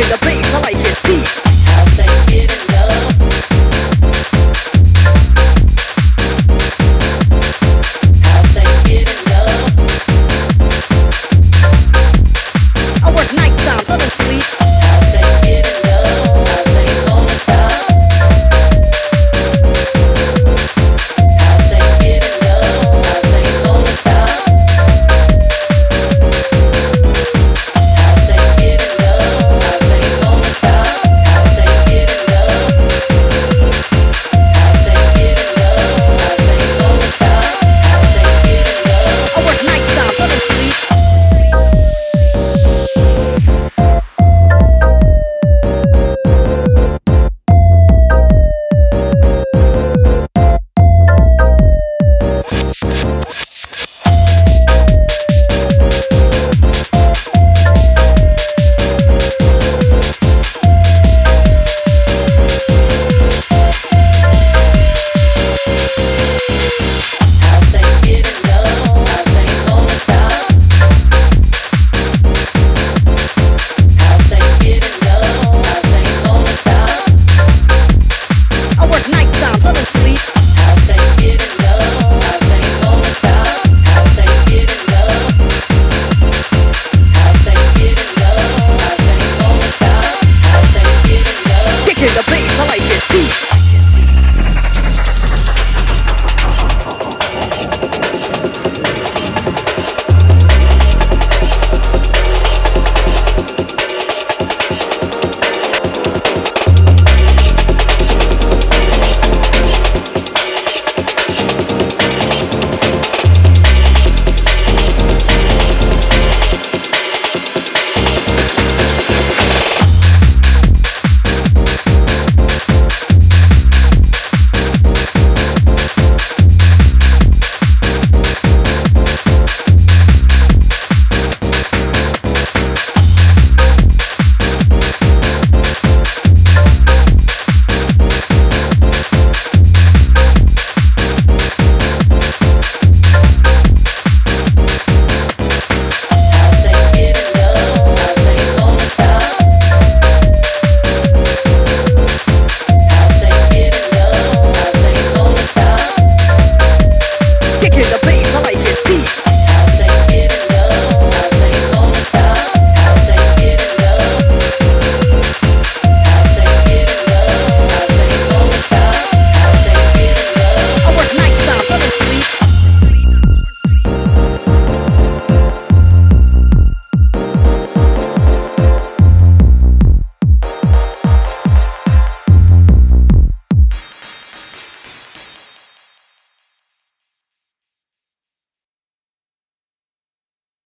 kill 0.00 0.14
a 0.14 0.18
beat 0.24 0.37